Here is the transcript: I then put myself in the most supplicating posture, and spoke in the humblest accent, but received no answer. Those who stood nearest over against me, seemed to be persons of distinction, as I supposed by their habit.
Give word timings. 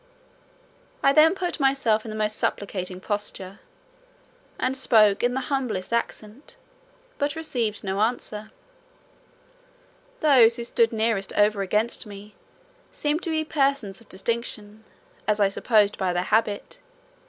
I 1.03 1.13
then 1.13 1.35
put 1.35 1.59
myself 1.59 2.03
in 2.03 2.09
the 2.09 2.17
most 2.17 2.35
supplicating 2.39 2.99
posture, 2.99 3.59
and 4.59 4.75
spoke 4.75 5.21
in 5.21 5.35
the 5.35 5.41
humblest 5.41 5.93
accent, 5.93 6.55
but 7.19 7.35
received 7.35 7.83
no 7.83 8.01
answer. 8.01 8.49
Those 10.21 10.55
who 10.55 10.63
stood 10.63 10.91
nearest 10.91 11.33
over 11.33 11.61
against 11.61 12.07
me, 12.07 12.33
seemed 12.91 13.21
to 13.21 13.29
be 13.29 13.45
persons 13.45 14.01
of 14.01 14.09
distinction, 14.09 14.85
as 15.27 15.39
I 15.39 15.49
supposed 15.49 15.99
by 15.99 16.13
their 16.13 16.23
habit. 16.23 16.79